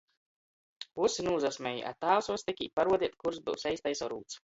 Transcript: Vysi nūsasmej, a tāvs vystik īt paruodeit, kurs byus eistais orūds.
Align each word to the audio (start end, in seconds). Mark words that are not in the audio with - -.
Vysi 1.01 1.25
nūsasmej, 1.27 1.77
a 1.89 1.91
tāvs 2.05 2.29
vystik 2.31 2.63
īt 2.69 2.73
paruodeit, 2.81 3.19
kurs 3.25 3.39
byus 3.51 3.67
eistais 3.73 4.03
orūds. 4.09 4.41